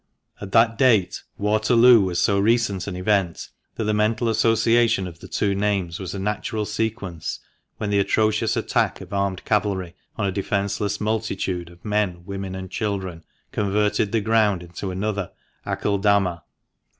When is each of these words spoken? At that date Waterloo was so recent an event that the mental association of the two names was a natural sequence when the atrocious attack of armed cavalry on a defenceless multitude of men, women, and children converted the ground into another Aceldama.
At 0.41 0.51
that 0.53 0.79
date 0.79 1.21
Waterloo 1.37 2.01
was 2.01 2.19
so 2.19 2.39
recent 2.39 2.87
an 2.87 2.95
event 2.95 3.49
that 3.75 3.83
the 3.83 3.93
mental 3.93 4.29
association 4.29 5.05
of 5.05 5.19
the 5.19 5.27
two 5.27 5.53
names 5.53 5.99
was 5.99 6.15
a 6.15 6.19
natural 6.19 6.65
sequence 6.65 7.37
when 7.77 7.91
the 7.91 7.99
atrocious 7.99 8.57
attack 8.57 8.99
of 8.99 9.13
armed 9.13 9.45
cavalry 9.45 9.93
on 10.15 10.25
a 10.25 10.31
defenceless 10.31 10.99
multitude 10.99 11.69
of 11.69 11.85
men, 11.85 12.25
women, 12.25 12.55
and 12.55 12.71
children 12.71 13.23
converted 13.51 14.11
the 14.11 14.21
ground 14.21 14.63
into 14.63 14.89
another 14.89 15.29
Aceldama. 15.67 16.45